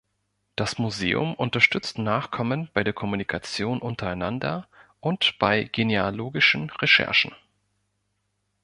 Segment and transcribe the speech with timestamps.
[0.55, 4.67] Das Museum unterstützt Nachkommen bei der Kommunikation untereinander
[4.99, 7.35] und bei genealogischen Recherchen.